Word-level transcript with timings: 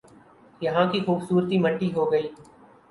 یہاں 0.61 0.85
کی 0.91 0.99
خوبصورتی 1.05 1.57
مٹی 1.59 1.93
ہو 1.95 2.11
گئی 2.11 2.27